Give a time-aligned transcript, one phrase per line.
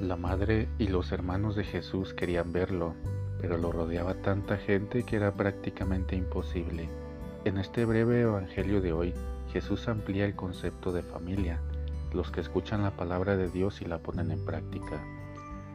[0.00, 2.94] La madre y los hermanos de Jesús querían verlo,
[3.40, 6.90] pero lo rodeaba tanta gente que era prácticamente imposible.
[7.46, 9.14] En este breve Evangelio de hoy,
[9.54, 11.62] Jesús amplía el concepto de familia,
[12.12, 15.02] los que escuchan la palabra de Dios y la ponen en práctica.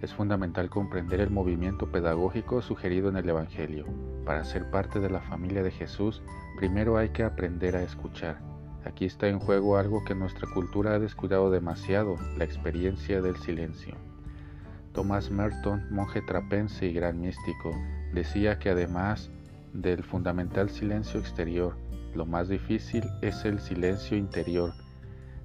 [0.00, 3.84] Es fundamental comprender el movimiento pedagógico sugerido en el Evangelio.
[4.24, 6.22] Para ser parte de la familia de Jesús,
[6.56, 8.38] primero hay que aprender a escuchar.
[8.84, 13.96] Aquí está en juego algo que nuestra cultura ha descuidado demasiado, la experiencia del silencio.
[14.94, 17.72] Thomas Merton, monje trapense y gran místico,
[18.12, 19.28] decía que además
[19.72, 21.74] del fundamental silencio exterior,
[22.14, 24.72] lo más difícil es el silencio interior,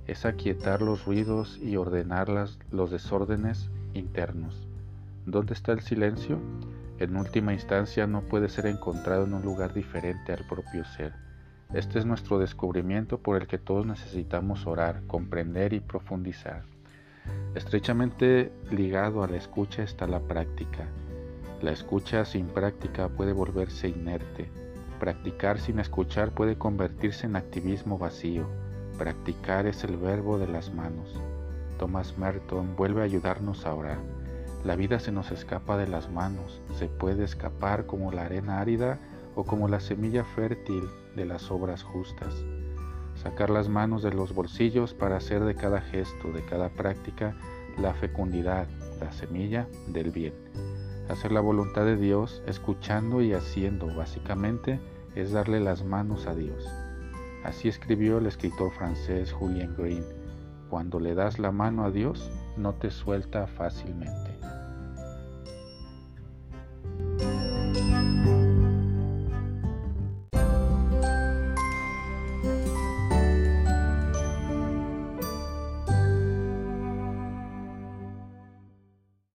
[0.05, 2.30] es aquietar los ruidos y ordenar
[2.70, 4.67] los desórdenes internos.
[5.26, 6.40] ¿Dónde está el silencio?
[6.99, 11.13] En última instancia no puede ser encontrado en un lugar diferente al propio ser.
[11.73, 16.66] Este es nuestro descubrimiento por el que todos necesitamos orar, comprender y profundizar.
[17.55, 20.88] Estrechamente ligado a la escucha está la práctica.
[21.62, 24.49] La escucha sin práctica puede volverse inerte.
[24.99, 28.48] Practicar sin escuchar puede convertirse en activismo vacío.
[28.98, 31.20] Practicar es el verbo de las manos.
[31.77, 33.98] Thomas Merton vuelve a ayudarnos a orar.
[34.63, 39.00] La vida se nos escapa de las manos, se puede escapar como la arena árida
[39.35, 40.84] o como la semilla fértil
[41.16, 42.34] de las obras justas
[43.21, 47.35] sacar las manos de los bolsillos para hacer de cada gesto, de cada práctica,
[47.77, 48.67] la fecundidad,
[49.01, 50.34] la semilla del bien.
[51.09, 54.79] Hacer la voluntad de Dios, escuchando y haciendo, básicamente,
[55.15, 56.67] es darle las manos a Dios.
[57.43, 60.05] Así escribió el escritor francés Julien Green.
[60.70, 64.38] Cuando le das la mano a Dios, no te suelta fácilmente.